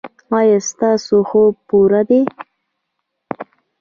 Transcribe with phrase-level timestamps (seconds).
[0.37, 2.19] ایا ستاسو خوب پوره دی؟